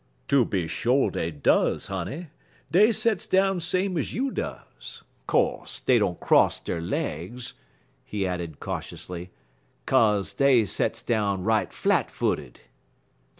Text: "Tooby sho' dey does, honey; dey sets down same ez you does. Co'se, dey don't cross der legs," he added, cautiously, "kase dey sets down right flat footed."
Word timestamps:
"Tooby 0.27 0.67
sho' 0.67 1.11
dey 1.11 1.29
does, 1.29 1.85
honey; 1.85 2.29
dey 2.71 2.91
sets 2.91 3.27
down 3.27 3.59
same 3.59 3.95
ez 3.99 4.15
you 4.15 4.31
does. 4.31 5.03
Co'se, 5.27 5.79
dey 5.79 5.99
don't 5.99 6.19
cross 6.19 6.59
der 6.59 6.81
legs," 6.81 7.53
he 8.03 8.25
added, 8.25 8.59
cautiously, 8.59 9.29
"kase 9.85 10.33
dey 10.33 10.65
sets 10.65 11.03
down 11.03 11.43
right 11.43 11.71
flat 11.71 12.09
footed." 12.09 12.61